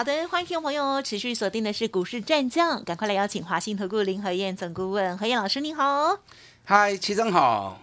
[0.00, 6.18] 好的，欢迎听众朋友持续锁定的是股市战将，赶快来邀请华信投顾林和燕总顾问何燕老师，你好。
[6.64, 7.78] 嗨，齐总好，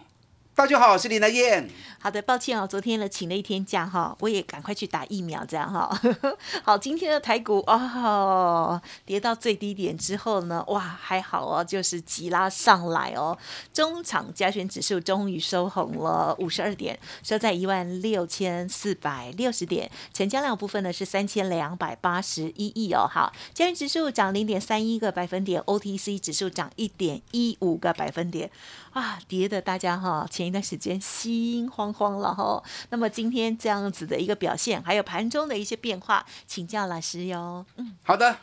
[0.56, 1.70] 大家好，我是林和燕。
[2.08, 5.94] 好的，抱歉哦，昨天呢请了一天假哈，我也赶快去打疫苗，这样哈。
[6.64, 13.38] 好，今天的台股哦，跌到最低点之后呢，哇，还好哦，就是急拉上来哦。
[13.74, 23.06] 中场加权指数终于收红了五十二点，收在一万六千四百六十点，成交量部分呢是三千两百八十一亿哦。
[23.06, 28.50] 好，加权指数涨零点三一个百分点，OTC 指数涨一点一五个百分点。
[28.94, 32.64] 啊，跌的大家哈，前一段时间心慌慌了哈。
[32.90, 37.66] 那么今天这样子的一个表现，还有盘中的一些变化，请教老师哟。
[37.76, 38.38] 嗯，好的，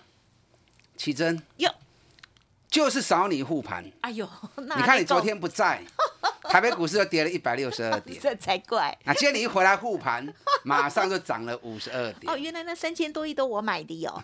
[0.97, 1.73] 奇珍哟，
[2.69, 3.85] 就是少你护盘。
[4.01, 5.83] 哎呦，你看你昨天不在，
[6.51, 8.97] 台北股市又跌了一百六十二点， 这才怪。
[9.05, 10.27] 那今天你一回来护盘，
[10.65, 12.33] 马上就涨了五十二点。
[12.33, 14.23] 哦，原来那三千多亿都我买的哟。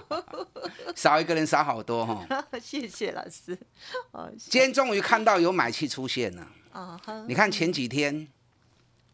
[0.94, 2.26] 少一个人少好多哈。
[2.60, 3.56] 谢谢老师。
[4.12, 6.46] 哦今天终于看到有买气出现了。
[6.72, 8.26] 哦，你看前几天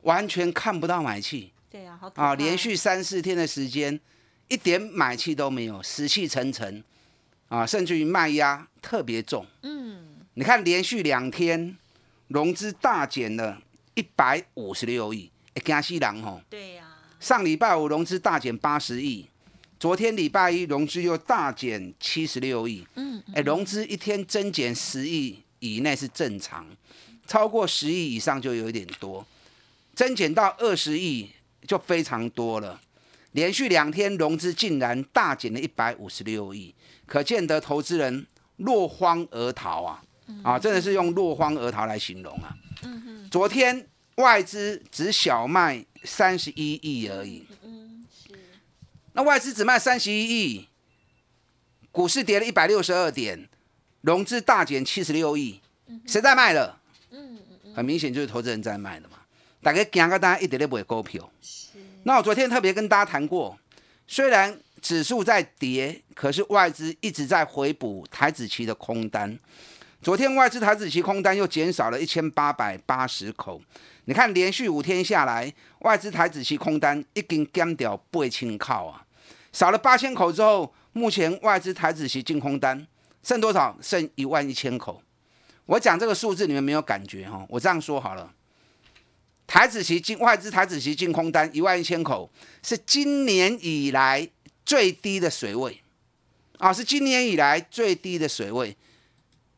[0.03, 1.53] 完全看不到买气。
[1.71, 3.99] 对啊，好啊，连续三四天的时间，
[4.49, 6.85] 一点买气都没有，死气沉沉
[7.49, 9.47] 啊，甚至于卖压特别重。
[9.63, 11.77] 嗯，你看连续两天
[12.29, 13.61] 融资大减了
[13.95, 15.31] 一百五十六亿，
[15.65, 16.41] 加西郎哦。
[16.49, 16.85] 对呀。
[17.19, 19.27] 上礼拜五融资大减八十亿。
[19.79, 26.65] 昨天礼拜一融资又大减七十六亿，嗯，哎，融资一天增减十亿以内是正常，
[27.27, 29.27] 超过十亿以上就有一点多，
[29.95, 31.31] 增减到二十亿
[31.67, 32.81] 就非常多了。
[33.33, 36.75] 连续两天融资竟然大减了一百五十六亿，
[37.07, 38.27] 可见得投资人
[38.59, 40.05] 落荒而逃啊！
[40.43, 42.55] 啊，真的是用落荒而逃来形容啊！
[43.31, 47.47] 昨天外资只小卖三十一亿而已。
[49.15, 50.69] 那外资只卖三十一亿，
[51.91, 53.49] 股市跌了一百六十二点，
[54.03, 55.61] 融资大减七十六亿，
[56.07, 56.79] 谁在卖了？
[57.75, 59.17] 很明显就是投资人在卖的嘛。
[59.63, 61.31] 大家讲个大家一点都不会股票。
[62.03, 63.57] 那我昨天特别跟大家谈过，
[64.09, 69.39] 虽然指数在跌，可是外资一直在回补台子期的空单。
[70.03, 73.63] 昨天外资台子期空单又减少了一千八百八十口。
[74.07, 79.07] 你看，连续五天下来，外资台子期空单已经减掉八千口啊，
[79.53, 82.85] 少了八千口之后，目前外资台子期净空单
[83.23, 83.79] 剩多少？
[83.81, 85.01] 剩一万一千口。
[85.67, 87.47] 我讲这个数字，你们没有感觉哈？
[87.49, 88.29] 我这样说好了，
[89.53, 92.31] 台子期净外资台子期净空单一万一千口，
[92.63, 94.27] 是今年以来
[94.65, 95.79] 最低的水位
[96.57, 98.75] 啊，是今年以来最低的水位。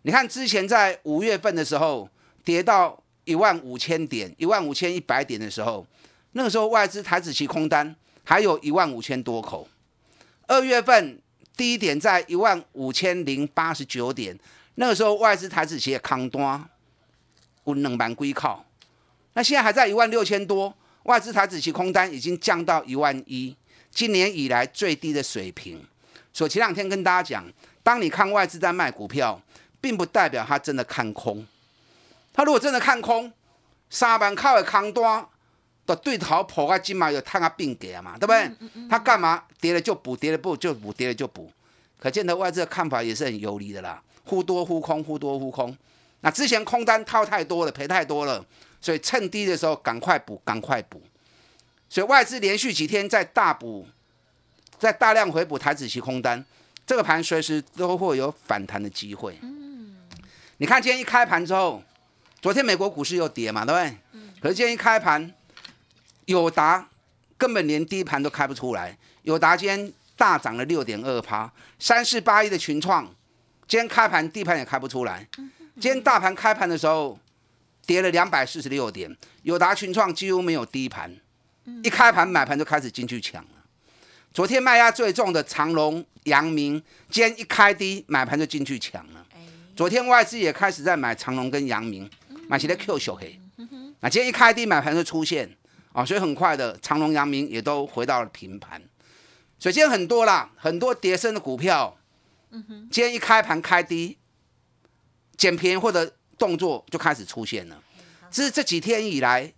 [0.03, 2.11] 你看，之前在五月份的时候
[2.45, 3.01] 跌到。
[3.27, 5.87] 一万五千点，一万五千一百点的时候，
[6.33, 9.67] 那个时候外资台子期空单还有一万五千多口。
[10.47, 11.19] 二月份
[11.57, 14.39] 低点在一万五千零八十九点，
[14.75, 16.69] 那个时候外资台子期的空单
[17.65, 18.63] 有两万归靠。
[19.35, 20.75] 那现在还在一万六千多，
[21.05, 23.55] 外资台子期空单已经降到一万一，
[23.91, 25.85] 今年以来最低的水平。
[26.33, 27.45] 所以前两天跟大家讲，
[27.83, 29.41] 当你看外资在卖股票，
[29.81, 31.47] 并不代表他真的看空。
[32.33, 33.33] 他如果真的看空，
[33.91, 35.27] 三万靠的空单，
[35.87, 38.51] 的对头破个金嘛，有探个病给啊嘛，对不对？
[38.89, 41.51] 他干嘛跌了就补，跌了不就补，跌了就补，
[42.01, 45.77] 可见的外资的看法也是很有理的啦，忽多忽空，忽多忽空。
[46.21, 48.45] 那之前空单套太多了，赔太多了，
[48.85, 51.03] 所以趁低的时候赶快补，赶快补。
[51.89, 53.89] 所以外资连续几天在大补，
[54.79, 56.45] 在大量回补台子期空单，
[56.87, 59.39] 这个盘随时都会有反弹的机会。
[59.41, 59.97] 嗯，
[60.59, 61.83] 你看今天一开盘之后。
[62.43, 64.21] 昨天美国股市又跌嘛，对不对？
[64.39, 65.33] 可是今天一开盘，
[66.27, 66.87] 友达
[67.39, 68.95] 根本连低盘都开不出来。
[69.23, 73.07] 友达今天大涨了六点二趴，三四八一的群创，
[73.67, 75.27] 今天开盘低盘也开不出来。
[75.81, 77.19] 今天大盘开盘的时候
[77.87, 81.15] 跌了两百四十六点，友达群创几乎没有低盘，
[81.83, 83.51] 一开盘买盘就开始进去抢了。
[84.33, 89.27] 昨天卖压最重的长隆、阳明，今天一开低买盘就进去抢了。
[89.77, 92.11] 昨天外资也开始在买长隆跟阳明。
[92.47, 93.41] 买起来 Q 小黑，
[94.01, 95.57] 那今天一开低买盘就出现
[95.95, 98.83] 啊，所以很快的长隆、阳明也都回到了平盘。
[99.59, 101.97] 所以今天很多啦，很多跌升的股票，
[102.51, 104.19] 今天一开盘开低，
[105.39, 107.83] 捡便宜或者动作就开始出现了，
[108.31, 109.53] 这是这几天以来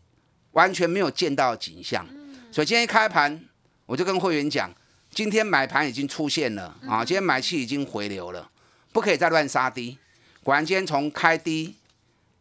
[0.53, 2.07] 完全没有见到的景象。
[2.53, 3.39] 所以今天一开盘，
[3.85, 4.73] 我就跟会员讲，
[5.11, 8.51] 今天买盘已经出现了啊，今天买气已经回流了，
[8.93, 9.99] 不可以再乱杀低。
[10.43, 11.75] 果然今天从开低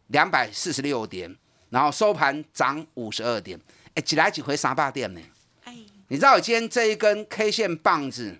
[0.08, 1.36] 两百四十六点，
[1.70, 3.60] 然后收盘涨五十二点，
[3.94, 5.20] 哎，几来几回三八点呢？
[5.64, 5.76] 哎，
[6.08, 8.38] 你知道我今天这一根 K 线棒子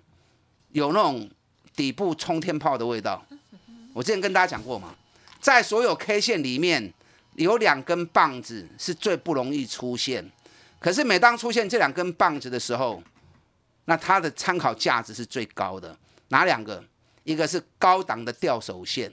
[0.71, 1.29] 有那种
[1.75, 3.23] 底部冲天炮的味道？
[3.93, 4.95] 我之前跟大家讲过嘛，
[5.47, 6.93] 在所有 K 线里面，
[7.35, 10.29] 有两根棒子是最不容易出现。
[10.77, 13.01] 可是每当出现这两根棒子的时候，
[13.85, 15.97] 那它的参考价值是最高的。
[16.27, 16.83] 哪两个？
[17.23, 19.09] 一个是高档的吊手线。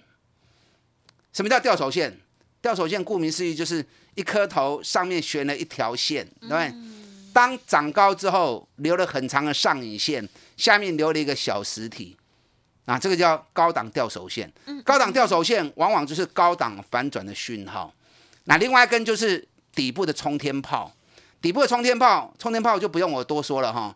[1.32, 2.18] 什么叫吊手线？
[2.60, 6.74] 吊手线顾名思义就是一颗头上面悬了一条线，对不对？
[7.32, 12.16] 当长高之后，留了很长的上影线，下面留了一个小实体。
[12.84, 14.52] 啊，这个叫高档掉手线。
[14.84, 17.92] 高档掉手线往往就是高档反转的讯号。
[18.44, 20.92] 那另外一根就是底部的冲天炮。
[21.40, 23.94] 底部的冲天炮，冲天炮就不用我多说了哈。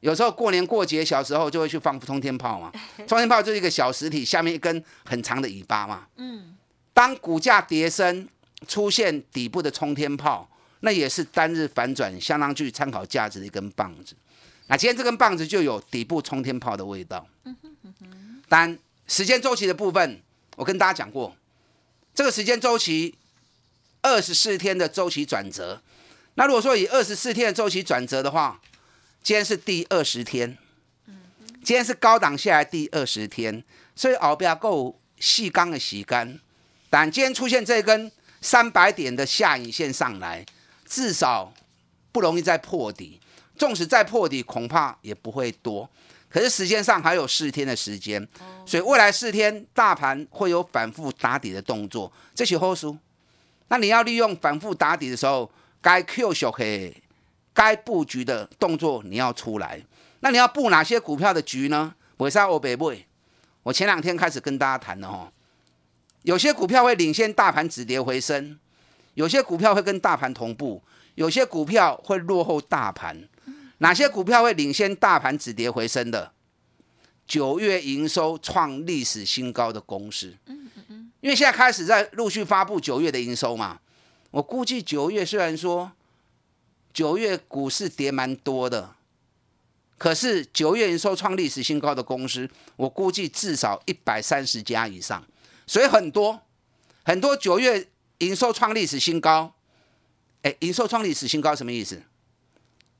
[0.00, 2.70] 有时候过年过节，小时候就会去放冲天炮嘛。
[3.08, 6.06] 冲天炮就是一个小实体，下面一根很长的尾巴嘛。
[6.16, 6.54] 嗯。
[6.92, 8.28] 当股价跌升，
[8.68, 10.46] 出现底部的冲天炮，
[10.80, 14.14] 那也是单日反转相当具参考价值的一根棒子。
[14.66, 17.26] 那今天这根棒子就有底部冲天炮的味道。
[18.48, 20.22] 但时间周期的部分，
[20.56, 21.36] 我跟大家讲过，
[22.14, 23.14] 这个时间周期
[24.02, 25.82] 二十四天的周期转折。
[26.34, 28.60] 那如果说以二十四天的周期转折的话，
[29.22, 30.56] 今天是第二十天。
[31.62, 33.64] 今天是高档下来第二十天，
[33.96, 36.38] 所以熬不要够细钢的洗干。
[36.90, 38.12] 但今天出现这根
[38.42, 40.44] 三百点的下影线上来，
[40.86, 41.54] 至少
[42.12, 43.18] 不容易再破底。
[43.56, 45.88] 纵使再破底，恐怕也不会多。
[46.28, 48.26] 可是时间上还有四天的时间，
[48.66, 52.12] 所以未来四天大盘会有反复打底的动作。
[52.34, 52.96] 这些后书，
[53.68, 55.48] 那你要利用反复打底的时候，
[55.80, 56.92] 该 Q 小黑，
[57.52, 59.80] 该布局的动作你要出来。
[60.20, 61.94] 那你要布哪些股票的局呢？
[62.16, 62.92] 为啥我北不？
[63.62, 65.30] 我前两天开始跟大家谈了哦，
[66.22, 68.58] 有些股票会领先大盘止跌回升，
[69.14, 70.82] 有些股票会跟大盘同步，
[71.14, 73.28] 有些股票会落后大盘。
[73.84, 76.32] 哪些股票会领先大盘止跌回升的？
[77.26, 79.70] 九月营收创历史新高。
[79.70, 83.78] 的公司，嗯嗯嗯，因为现在开始在陆续发布九月的营收嘛。
[84.30, 85.92] 我估计九月虽然说
[86.94, 88.94] 九月股市跌蛮多的，
[89.98, 91.94] 可是九月营收创历史新高。
[91.94, 95.22] 的公司，我估计至少一百三十家以上，
[95.66, 96.40] 所以很多
[97.04, 97.86] 很多九月
[98.20, 99.52] 营收创历史新高。
[100.40, 102.02] 哎，营收创历史新高什么意思？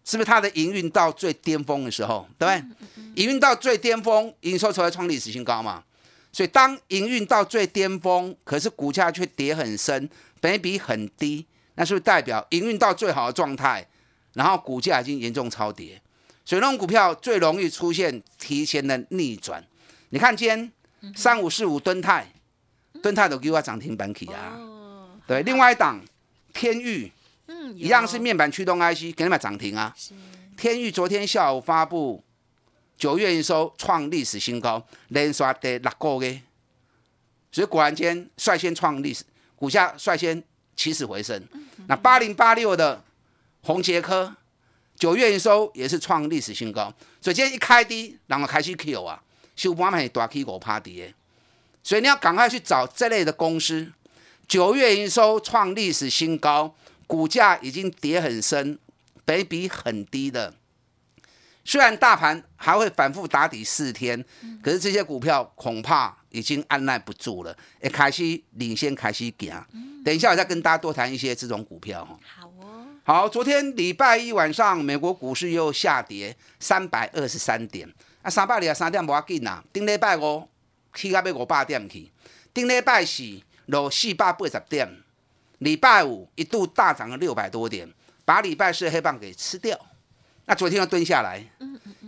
[0.04, 3.22] 是不是它的营运到最巅峰的时候，对不对？
[3.22, 5.82] 营运到最巅峰，营收才会创历史新高嘛。
[6.30, 10.10] 所以当营运到最巅峰，可是股价却跌很深，
[10.40, 11.46] 本比很低，
[11.76, 13.86] 那是不是代表营运到最好的状态，
[14.34, 16.00] 然后股价已经严重超跌？
[16.44, 19.64] 所以那种股票最容易出现提前的逆转。
[20.10, 20.72] 你看今天
[21.14, 22.30] 三五四五吨泰，
[23.00, 24.58] 吨泰都给我涨停板起啊。
[25.26, 26.00] 对，另外一档
[26.52, 27.10] 天域。
[27.46, 29.94] 嗯，一样是面板驱动 IC，给你们涨停啊！
[30.56, 32.24] 天域昨天下午发布
[32.96, 36.40] 九月营收创历史新高，连刷跌六个月，
[37.52, 39.24] 所以果然间率先创历史，
[39.56, 40.42] 股价率先
[40.74, 41.42] 起死回生。
[41.86, 43.04] 那八零八六的
[43.60, 44.34] 宏杰科
[44.96, 49.22] 九月营收也是创历史新高，所以今天一开低，然后开始 Q 啊，
[49.54, 51.12] 收盘还大 K 股趴跌，
[51.82, 53.92] 所以你要赶快去找这类的公司，
[54.48, 56.74] 九月营收创历史新高。
[57.06, 58.78] 股价已经跌很深，
[59.24, 60.54] 北比很低的。
[61.66, 64.22] 虽然大盘还会反复打底四天，
[64.62, 69.64] 可是这些股票恐怕已经按耐不住了，也开始领先，开始行。
[70.04, 72.04] 等一下，我再跟大家多谈一些这种股票。
[72.22, 72.86] 好哦。
[73.02, 77.90] 好，昨天礼拜一晚上，美国股市又下跌三百二十三点。
[78.20, 79.64] 啊，三百二十三点无要紧啊。
[79.72, 80.46] 顶礼拜五
[80.94, 82.10] 去到要五百点去，
[82.52, 85.03] 顶礼拜四落四百八十点。
[85.58, 87.88] 礼拜五一度大涨了六百多点，
[88.24, 89.78] 把礼拜四黑棒给吃掉。
[90.46, 91.42] 那昨天又蹲下来，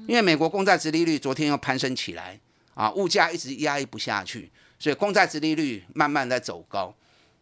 [0.06, 2.38] 因为美国公债殖利率昨天又攀升起来
[2.74, 6.94] 啊，物价一直压抑不下去，所以公债殖利率慢慢在走高。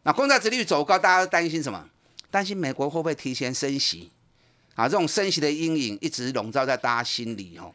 [0.05, 1.89] 那公债殖利率走高，大家担心什么？
[2.31, 4.11] 担心美国会不会提前升息？
[4.75, 7.75] 啊，这种升息的阴影一直笼罩在大家心里哦。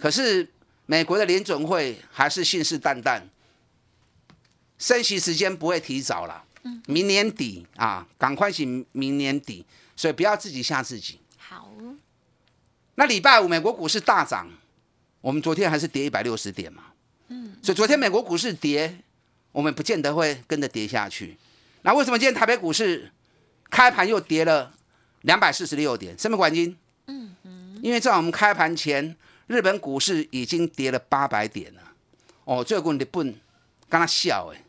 [0.00, 0.46] 可是
[0.86, 3.22] 美国的联准会还是信誓旦旦，
[4.78, 6.44] 升息时间不会提早了。
[6.86, 8.84] 明年底啊，赶快醒！
[8.92, 9.64] 明年底，
[9.96, 11.18] 所以不要自己吓自己。
[11.38, 11.70] 好。
[12.94, 14.50] 那礼拜五美国股市大涨，
[15.20, 16.84] 我们昨天还是跌一百六十点嘛。
[17.28, 17.56] 嗯。
[17.62, 18.98] 所以昨天美国股市跌，
[19.50, 21.36] 我们不见得会跟着跌下去。
[21.82, 23.10] 那为什么今天台北股市
[23.70, 24.74] 开盘又跌了
[25.22, 26.16] 两百四十六点？
[26.18, 26.76] 什么原因？
[27.06, 29.16] 嗯嗯，因为在我们开盘前，
[29.48, 31.80] 日本股市已经跌了八百点了。
[32.44, 33.32] 哦，最后日本
[33.88, 34.62] 刚刚笑哎，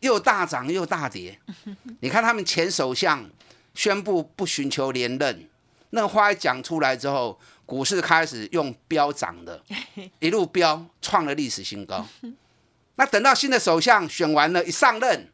[0.00, 1.38] 又大涨又大跌。
[2.00, 3.28] 你看他们前首相
[3.74, 5.48] 宣布不寻求连任，
[5.90, 9.62] 那话一讲出来之后，股市开始用飙涨的，
[10.20, 12.06] 一路飙，创了历史新高。
[12.96, 15.28] 那等到新的首相选完了，一上任，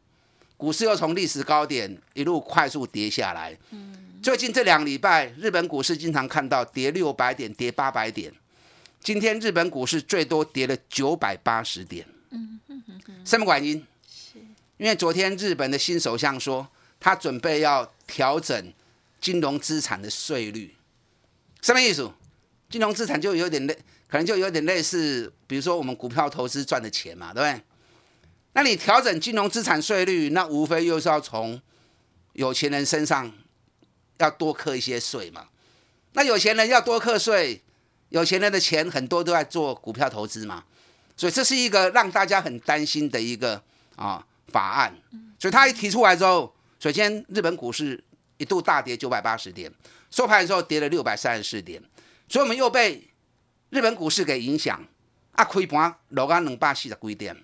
[0.55, 3.57] 股市又从历史高点一路快速跌下来。
[4.21, 8.31] 最近这两礼拜，日本股市经常看到跌六百点、跌八百点。
[9.01, 13.85] 今天日本股市最多跌了九百八十点，嗯嗯嗯嗯，什么原因？
[14.77, 16.67] 因为昨天日本的新首相说，
[16.99, 18.73] 他准备要调整
[19.19, 20.75] 金融资产的税率，
[21.61, 22.11] 什么意思？
[22.69, 23.73] 金融资产就有点类，
[24.07, 27.63] 可能就有点类似，比如说我们股票投资赚的钱嘛，对不对？
[28.53, 31.61] 那你调整金融资产税率，那无非又是要从
[32.33, 33.31] 有钱人身上
[34.17, 35.47] 要多课一些税嘛。
[36.13, 37.61] 那有钱人要多课税。
[38.09, 40.63] 有钱人的钱很多都在做股票投资嘛，
[41.17, 43.61] 所以这是一个让大家很担心的一个
[43.95, 44.93] 啊法案。
[45.39, 48.03] 所以他一提出来之后，首先日本股市
[48.37, 49.71] 一度大跌九百八十点，
[50.09, 51.81] 收盘的时候跌了六百三十四点，
[52.27, 53.07] 所以我们又被
[53.69, 54.83] 日本股市给影响
[55.33, 57.35] 啊，亏盘落啊两百四十几点。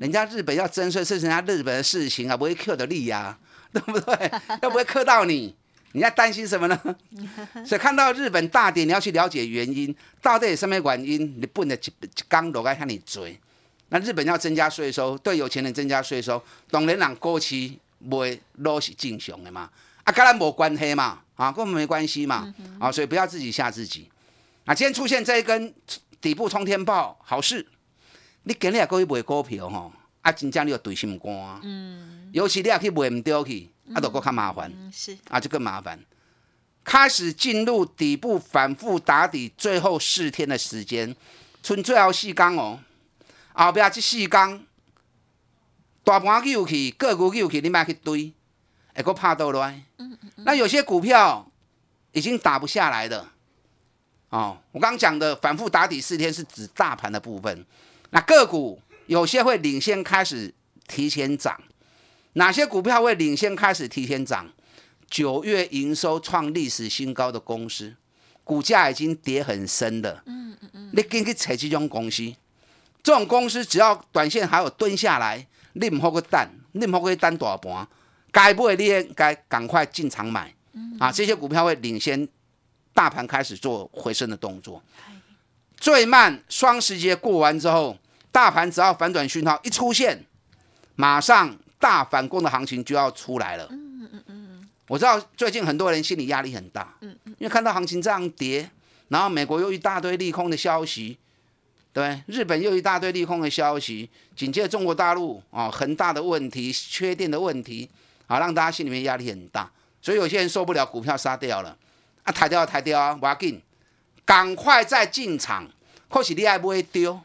[0.00, 3.38] 人家日本要征税是人家日本的事情啊，不会克的利呀，
[3.72, 4.30] 对不对？
[4.62, 5.54] 又不会克到你。
[5.92, 6.76] 你在担心什么呢？
[7.64, 11.40] 所以看到日本大跌，你要去了解原因，到底什么原因？
[11.40, 11.78] 你不能
[12.28, 13.38] 刚落来向你追。
[13.94, 17.78] 那日本要增加税收，对有钱人增加税收，当然人过去
[18.10, 19.70] 会落是正常的嘛。
[20.02, 24.10] 啊，跟咱无关系嘛，啊，跟我们没关系嘛，啊，所以不要自己吓自己。
[24.64, 25.72] 啊，今天出现这一根
[26.20, 27.64] 底部冲天炮，好事。
[28.42, 31.60] 你今日也可以买股票吼，啊，真正你要对心肝。
[31.62, 32.30] 嗯。
[32.32, 33.70] 尤其你也去买唔到去。
[33.94, 35.96] 啊，都够看麻烦，是啊，就更麻烦。
[36.82, 41.14] 开始进入底部反复打底，最后四天的时间，
[41.62, 42.80] 剩最后四缸哦。
[43.54, 44.62] 后边这四缸，
[46.02, 48.32] 大盘扭去，个股扭去，你买去堆，
[48.94, 49.82] 会够怕到来。
[50.38, 51.50] 那有些股票
[52.12, 53.32] 已经打不下来了。
[54.28, 57.64] 哦，我刚刚讲的反复打底四天是指大盘的部分。
[58.10, 60.52] 那个股有些会领先开始
[60.88, 61.62] 提前涨。
[62.32, 64.52] 哪些股票会领先开始提前涨？
[65.08, 67.94] 九月营收创历史新高的公司，
[68.42, 70.20] 股价已经跌很深的。
[70.26, 72.34] 嗯嗯嗯，你赶紧找这种公司，
[73.04, 77.86] 这种公司只要短线还有蹲下来，你唔好个单，你唔好个单大盘，
[78.32, 80.52] 该买你该赶快进场买。
[80.98, 82.26] 啊，这些股票会领先
[82.92, 84.82] 大盘开始做回升的动作。
[85.76, 87.96] 最慢双十节过完之后，
[88.32, 90.24] 大盘只要反转讯号一出现，
[90.96, 91.56] 马上。
[91.76, 93.68] 大反攻的行情就要出来了。
[93.70, 96.96] 嗯嗯嗯我知道最近很多人心理压力很大。
[97.02, 98.70] 因为看到行情这样跌，
[99.08, 101.18] 然后美国又一大堆利空的消息，
[101.94, 107.88] 对，日本又一大堆利空的消息，紧接着中国大陆啊，很大的问题，缺电的问题，
[108.26, 109.70] 啊，让大家心里面压力很大，
[110.02, 111.74] 所以有些人受不了，股票杀掉了。
[112.24, 113.62] 啊，抬掉抬掉啊，我紧，
[114.26, 115.70] 赶快再进场。
[116.08, 117.20] 或许你还不会丢，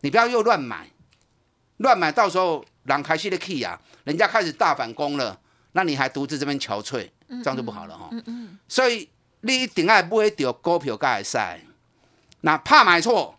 [0.00, 0.88] 你不要又乱买，
[1.76, 2.64] 乱买到时候。
[2.84, 5.38] 让开始的 key 啊，人家开始大反攻了，
[5.72, 8.08] 那你还独自这边憔悴，这样就不好了哈。
[8.66, 9.06] 所以
[9.42, 11.60] 你一定要买到股票该赛，
[12.40, 13.37] 那怕买错，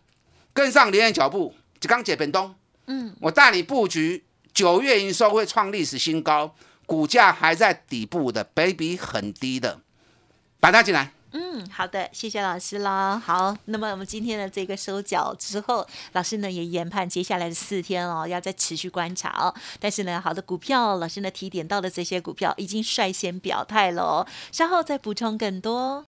[0.52, 2.54] 跟上连人脚步，就刚解本东。
[2.86, 6.54] 嗯，我带你布局九月营收会创历史新高，
[6.86, 9.80] 股价还在底部的，，baby 很低的，
[10.58, 11.12] 把它进来。
[11.32, 13.16] 嗯，好的，谢谢老师啦。
[13.24, 19.54] 好，那么我们今天的这个收脚之后，老师呢也研判接下来的四天哦，要再持续观察哦。
[19.78, 26.04] 但是呢，好的股票，老师呢提点到的这些股票已经率先表态了哦，稍后再补充更多。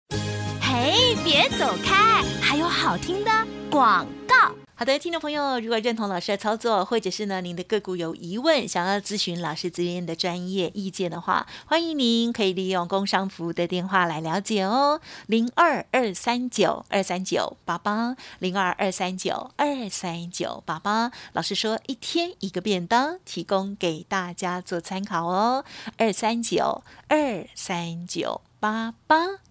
[0.60, 3.32] 嘿，别走开，还有好听的
[3.72, 4.36] 广告。
[4.76, 21.12] 好的，听众朋友，如果认同老师的操作，或者是呢您的个股有疑问，想要咨询老师这边的专业意见的话，欢迎您可以利用工商服务的电话来了解哦，零二二三九二三九八八，零二二三九二三九八八。
[21.32, 25.64] 老师说一天一个便当，提供给大家做参考哦，
[25.98, 29.51] 二三九二三九八八。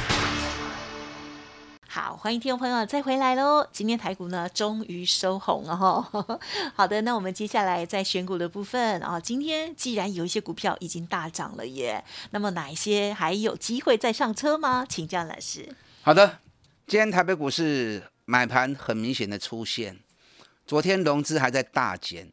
[2.21, 3.67] 欢迎听众朋友再回来喽！
[3.71, 6.07] 今天台股呢终于收红了哈。
[6.75, 14.85] 好的，那我们接下来在选股的部分啊，今天既然有一些股票已经大涨了耶，那么哪一些还有机会再上车吗？
[14.87, 15.67] 请教老师。
[16.03, 16.37] 好的，
[16.85, 19.97] 今天台北股市买盘很明显的出现，
[20.67, 22.29] 昨天融资还在大减，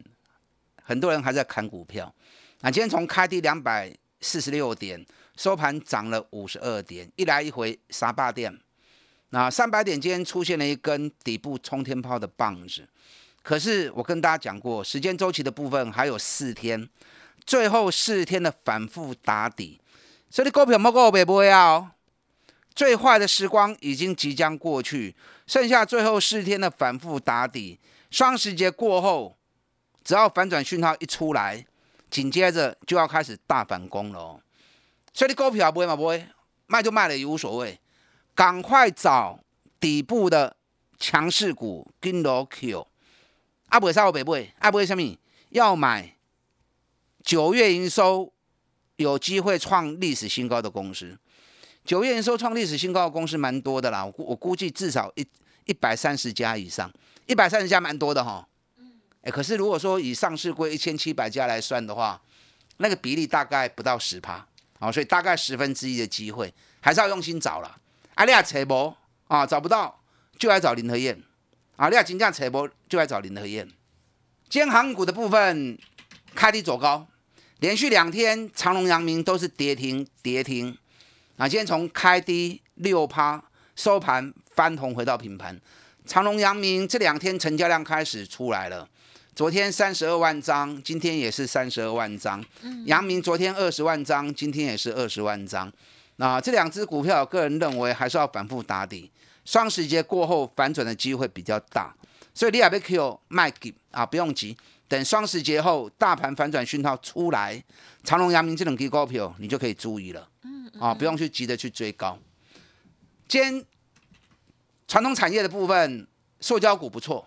[0.83, 2.13] 很多人还在砍股票。
[2.61, 3.91] 那今天从开低两百
[4.21, 5.03] 四十六点，
[5.35, 8.55] 收盘涨了五十二点，一来一回杀霸点。
[9.31, 12.87] 那三百点间出现了一根底部冲天炮的棒子，
[13.43, 16.89] 可是我跟大家讲过，时间周期的部分还有四天，
[17.45, 19.79] 最后四天的反复打底，
[20.29, 21.93] 所以你股票莫够别不会啊！
[22.73, 29.35] 最坏的时光已经即将过去，剩下最后四天的反复打底，双十节过后，
[30.03, 31.65] 只要反转讯号一出来，
[32.09, 34.39] 紧接着就要开始大反攻了。
[35.13, 36.25] 所以你股票不会嘛不会，
[36.67, 37.79] 卖就卖了也无所谓。
[38.39, 39.37] 赶快找
[39.81, 40.55] 底部的
[40.97, 42.87] 强势股跟罗 Q，
[43.67, 45.17] 阿伯啥我别买，阿伯什么
[45.49, 46.15] 要买
[47.21, 48.31] 九月营收
[48.95, 51.19] 有机会创历史新高的公司，
[51.83, 55.27] 九月营收创历史新高的公司蛮多的啦，我估我估计至少一
[55.65, 56.89] 一百三十家以上，
[57.25, 58.47] 一百三十家蛮多的哈。
[59.23, 62.21] 哎，可是如果说以上市规一千七百家来算的话，
[62.77, 64.47] 那个比例大概不到十趴，
[64.79, 67.75] 好，所以大概十分之一的机会，还是要用心找了。
[68.19, 68.93] 阿利亚扯波
[69.29, 69.97] 啊，找不到
[70.37, 71.17] 就来找林和燕。
[71.77, 73.65] 阿利亚金价扯波就来找林和燕。
[74.49, 75.77] 今天航股的部分
[76.35, 77.07] 开低走高，
[77.59, 80.77] 连续两天长隆、阳明都是跌停跌停。
[81.37, 83.41] 啊，今天从开低六趴
[83.77, 85.57] 收盘翻红回到平盘。
[86.05, 88.85] 长隆、阳明这两天成交量开始出来了，
[89.33, 92.43] 昨天三十二万张，今天也是三十二万张。
[92.85, 95.71] 阳明昨天二十万张，今天也是二十万张。
[96.21, 99.09] 那这两只股票，个人认为还是要反复打底，
[99.45, 101.95] 双十节过后反转的机会比较大，
[102.33, 104.57] 所以你也别 Q 卖给啊，不用急，
[104.89, 107.63] 等双十节后大盘反转讯号出来，
[108.03, 112.19] 长隆、阳明这种低股票你就可以注意了，嗯，啊，不用去急着去追高。
[113.29, 113.65] 今天
[114.89, 116.05] 传统产业的部分，
[116.41, 117.25] 塑胶股不错，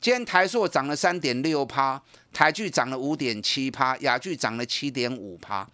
[0.00, 2.00] 今天台塑涨了三点六趴，
[2.32, 5.68] 台剧涨了五点七趴，雅剧涨了七点五趴，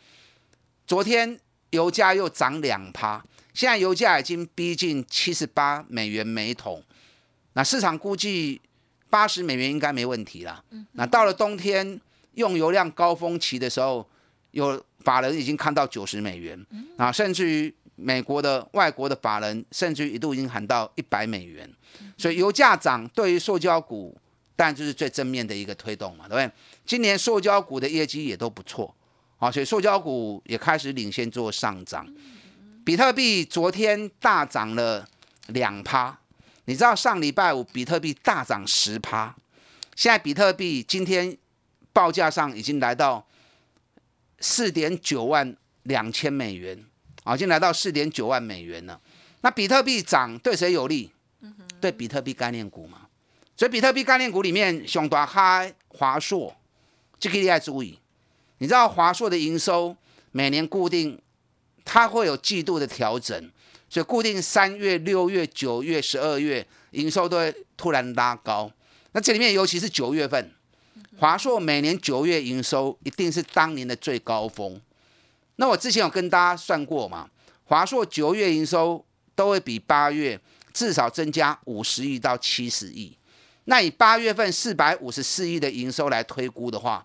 [0.87, 1.39] 昨天。
[1.71, 6.83] 油价又涨两趴，现在油价已经逼近七十八美元每桶，
[7.55, 8.61] 那市场估计
[9.11, 10.65] 八十美元应该没问题了。
[10.93, 12.01] 那到了冬天
[12.35, 14.07] 用油量高峰期的时候，
[14.53, 21.71] 有法人已经看到九十美元，啊，甚至于美国的外国的法人甚至于一度已经喊到一百美元。
[22.19, 24.17] 所以油价涨对于塑胶股，
[24.55, 26.51] 当然就是最正面的一个推动嘛，对不对？
[26.87, 28.95] 今年塑胶股的业绩也都不错。
[29.39, 32.07] 好，所以塑胶股也开始领先做上涨。
[32.85, 35.07] 比特币昨天大涨了
[35.49, 36.19] 两趴，
[36.65, 39.35] 你知道上礼拜五比特币大涨十趴，
[39.95, 41.37] 现在比特币今天
[41.93, 43.27] 报价上已经来到
[44.41, 46.83] 四点九万两千美元，
[47.25, 49.01] 啊，已经来到四点九万美元了。
[49.43, 51.11] 那比特币涨对谁有利？
[51.79, 53.03] 对比特币概念股嘛。
[53.55, 56.55] 所以比特币概念股里面，熊大开华硕，
[57.19, 57.99] 这个你要注意。
[58.59, 59.97] 你知道华硕的营收
[60.33, 61.21] 每年固定，
[61.85, 63.51] 它会有季度的调整，
[63.89, 68.71] 所以固定三月、六月、九月、十二月营收都会突然拉高。
[69.13, 70.53] 那这里面尤其是九月份，
[71.19, 74.81] 华硕每年九月营收一定是当年的最高峰。
[75.57, 77.31] 那我之前有跟大家算过嘛，
[77.65, 80.39] 华硕九月营收都会比八月
[80.73, 83.17] 至少增加五十亿到七十亿。
[83.65, 87.05] 那以八月份四百五十四亿的营收来推估的话，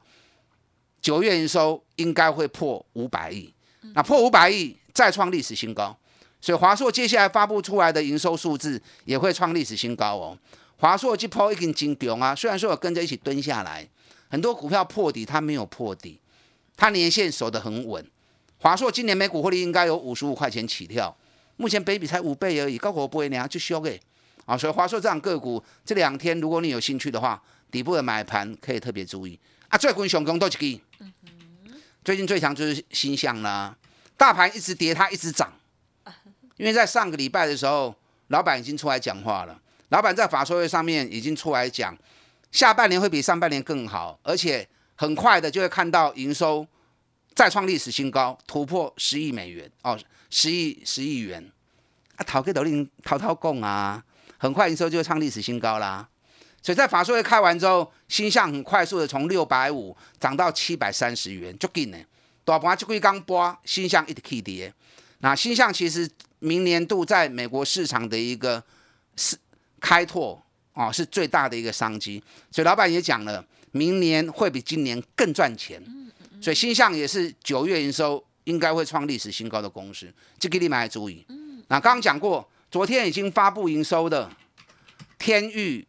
[1.02, 3.52] 九月营收应该会破五百亿，
[3.96, 5.98] 那破五百亿再创历史新高，
[6.40, 10.38] 所以华硕接下来发布出来的营收数字也会创历史新高哦。
[10.78, 13.88] 华硕这波已经金强啊，虽然说我跟着一起蹲下来，
[14.30, 16.20] 很多股票破底，它没有破底，
[16.78, 18.06] 它年线守得很稳。
[18.58, 21.16] 华硕今年每股获利应该有五十五块钱起跳，
[21.58, 24.00] 目前北比才五倍而已，高股不会那样就修给
[24.46, 24.56] 啊。
[24.56, 29.40] 所以华硕这样个股这两天，如果你有兴趣的话，底部的买盘可以特别注意
[29.72, 29.78] 啊。
[29.78, 30.82] 最近熊攻都几个？
[32.04, 33.76] 最近最强就是新向啦，
[34.18, 35.52] 大盘一直跌，它一直涨，
[36.58, 37.96] 因为在上个礼拜的时候，
[38.28, 39.60] 老板已经出来讲话了。
[39.90, 41.96] 老板在法说会上面已经出来讲，
[42.52, 46.66] 下半年会比上半年更好，而且很快的就会看到营收
[47.36, 50.00] 再创历史新高，突破十亿美元哦，
[50.32, 51.52] 十亿十亿元
[52.16, 54.04] 啊，陶给斗令淘淘供啊，
[54.40, 56.10] 很快营收就会创历史新高啦。
[56.62, 61.98] 所以在法说会开完之后，新向很快速的从六百五涨到七百三十元，就紧呢。
[62.44, 64.74] 大盘就归刚波，新向一直起跌。
[65.20, 68.64] 那新向其实明年度在美国市场的一个
[69.16, 69.38] 是。
[69.84, 70.40] 开拓
[70.74, 75.84] 啊，是最大的一个商机，所以老板也讲了，明年会比今年更赚钱。
[76.40, 81.26] 所以新向也是九月营收应该会创历史新高的公司，这个你们要注意。
[81.68, 84.30] 那刚刚讲过，昨天已经发布营收的
[85.18, 85.84] 天域，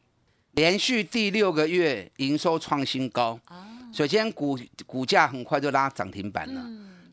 [0.53, 3.39] 连续第六个月营收创新高，
[3.93, 6.63] 所以今天股股价很快就拉涨停板了。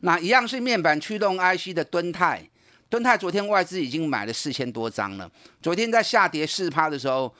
[0.00, 2.42] 那一样是面板驱动 IC 的敦泰。
[2.90, 5.30] 敦泰昨天外资已经买了四千多张了。
[5.62, 7.32] 昨天在下跌四趴的时候，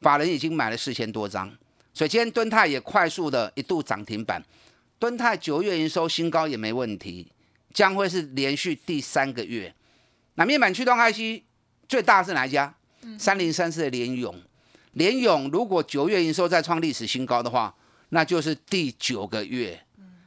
[0.00, 1.48] 法人已经买了四千多张，
[1.92, 4.42] 所以今天敦泰也快速的一度涨停板。
[4.98, 7.30] 敦泰九月营收新高也没问题，
[7.72, 9.72] 将会是连续第三个月。
[10.34, 11.42] 那面板驱动 IC
[11.86, 12.74] 最大是哪一家？
[13.18, 14.34] 三零三四的联勇。
[14.92, 17.74] 联勇如果九月营收再创历史新高的话，
[18.10, 19.80] 那就是第九个月。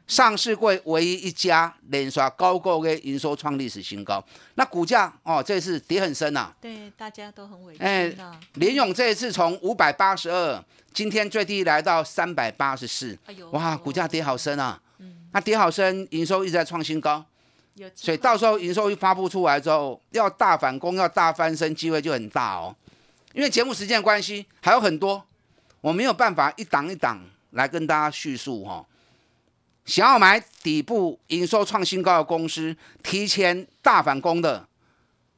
[0.06, 4.23] 上市柜唯一一家连刷高购的营收创历史新高，
[4.56, 6.54] 那股价哦，这次跌很深呐。
[6.60, 7.82] 对，大家都很委屈。
[7.82, 8.13] 哎，
[8.56, 13.17] 联勇这一次从五百八十二，今天最低来到三百八十四。
[13.52, 14.80] 哇，股价跌好深啊。
[14.99, 15.15] 嗯。
[15.32, 17.26] 那跌好深，营收一直在创新高。
[17.95, 22.76] 所以到时候营收一发布出来之后，要大反攻，要大翻身，机会就很大哦。
[23.34, 25.26] 因为节目时间关系，还有很多，
[25.82, 27.19] 我没有办法一档一档
[27.52, 28.86] 来跟大家叙述哈。
[29.86, 34.65] 想要买底部营收创新高的公司，提前大反攻的，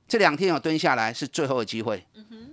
[0.08, 2.05] 这两天有蹲下来是最后的机会。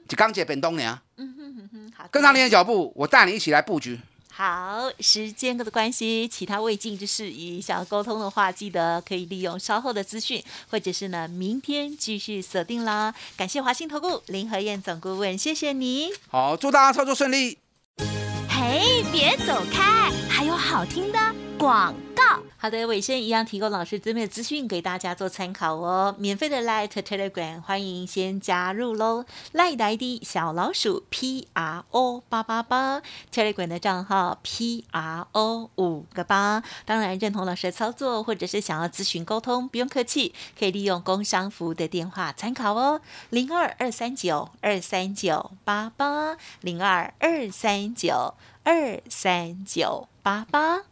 [0.09, 0.99] 就刚解本东娘。
[1.17, 3.99] 嗯哼哼哼，好，跟上你的脚步，我带你一起来布局。
[4.35, 13.15] 好，时间的关系，其他未尽之事宜想要沟通的话，记得可以利用稍后的资讯，或者是呢明天继续锁定啦。
[13.37, 16.09] 感谢华兴投顾林和燕总顾问，谢谢你。
[16.31, 17.59] 好，祝大家操作顺利。
[18.49, 21.52] 嘿，别走开，还有好听的。
[21.63, 26.13] 广告，好的，尾声一样提供老师这边的资讯给大家做参考哦。
[26.19, 29.25] 免费的 Light Telegram，欢迎先加入喽。
[29.53, 33.01] Light ID 小老鼠 P R O 八八八
[33.33, 36.65] ，Telegram 的账号 P R O 五个八。
[36.85, 43.01] 当然认同老师的操作，或者是想要咨询沟通，不用客气，可以利用工商服务的电话参考哦。
[43.31, 50.92] 零二二三九二三九八八，零二二三九二三九八八。